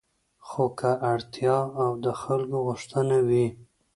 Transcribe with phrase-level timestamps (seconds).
[0.47, 3.47] خو که اړتیا او د خلکو غوښتنه وي